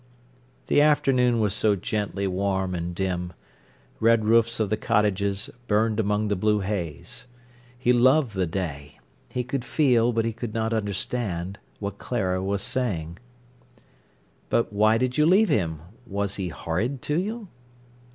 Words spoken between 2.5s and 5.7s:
and dim. Red roofs of the cottages